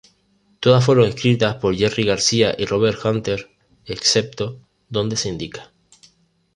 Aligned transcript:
Todas 0.59 0.83
fueron 0.83 1.05
escritas 1.05 1.57
por 1.57 1.75
Jerry 1.77 2.03
García 2.03 2.55
y 2.57 2.65
Robert 2.65 3.05
Hunter 3.05 3.51
excepto 3.85 4.57
donde 4.89 5.15
se 5.15 5.29
indica. 5.29 5.69